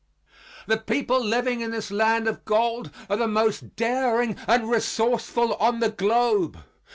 The 0.65 0.77
people 0.79 1.23
living 1.23 1.61
in 1.61 1.69
this 1.69 1.91
land 1.91 2.27
of 2.27 2.43
gold 2.43 2.89
are 3.07 3.17
the 3.17 3.27
most 3.27 3.75
daring 3.75 4.35
and 4.47 4.67
resourceful 4.67 5.53
on 5.57 5.79
the 5.79 5.91
globe. 5.91 6.57